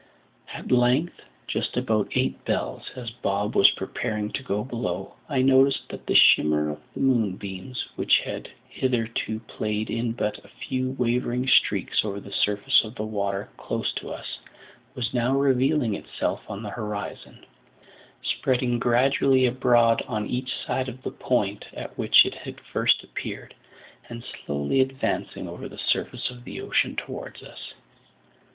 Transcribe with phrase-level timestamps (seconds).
[0.51, 5.89] At length, just about eight bells, as Bob was preparing to go below, I noticed
[5.89, 11.47] that the shimmer of the moonbeams, which had hitherto played in but a few wavering
[11.47, 14.39] streaks over the surface of the water close to us,
[14.95, 17.45] was now revealing itself on the horizon,
[18.23, 23.53] spreading gradually abroad on each side of the point at which it had first appeared,
[24.09, 27.75] and slowly advancing over the surface of the ocean towards us.